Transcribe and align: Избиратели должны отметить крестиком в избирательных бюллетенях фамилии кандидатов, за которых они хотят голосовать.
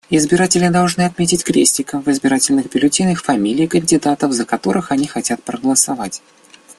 Избиратели 0.09 0.67
должны 0.69 1.03
отметить 1.03 1.43
крестиком 1.43 2.01
в 2.01 2.07
избирательных 2.09 2.71
бюллетенях 2.71 3.21
фамилии 3.23 3.67
кандидатов, 3.67 4.31
за 4.33 4.45
которых 4.45 4.91
они 4.91 5.05
хотят 5.05 5.41
голосовать. 5.61 6.23